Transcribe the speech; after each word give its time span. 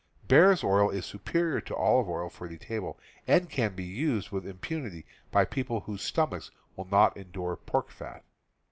Bear's 0.27 0.63
oil 0.63 0.89
is 0.89 1.05
superior 1.05 1.61
to 1.61 1.75
olive 1.75 2.09
oil 2.09 2.27
for 2.27 2.47
the 2.47 2.57
table, 2.57 2.99
and 3.27 3.51
can 3.51 3.75
be 3.75 3.83
used 3.83 4.31
with 4.31 4.47
impunity 4.47 5.05
by 5.29 5.45
people 5.45 5.81
whose 5.81 6.01
stomachs 6.01 6.49
will 6.75 6.85
not 6.85 7.15
endure 7.15 7.55
pork 7.55 7.91
fat. 7.91 8.23